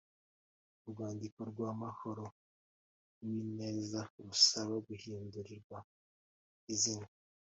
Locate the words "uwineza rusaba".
3.23-4.73